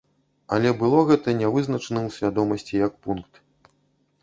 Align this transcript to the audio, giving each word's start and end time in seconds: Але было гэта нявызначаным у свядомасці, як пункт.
Але 0.55 0.71
было 0.79 1.01
гэта 1.09 1.35
нявызначаным 1.43 2.09
у 2.09 2.15
свядомасці, 2.17 2.73
як 2.87 2.99
пункт. 3.07 3.33